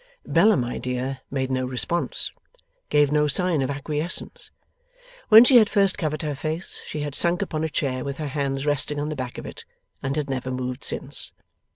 [0.25, 2.31] Bella my dear made no response,
[2.89, 4.49] gave no sign of acquiescence.
[5.29, 8.29] When she had first covered her face she had sunk upon a chair with her
[8.29, 9.63] hands resting on the back of it,
[10.01, 11.33] and had never moved since.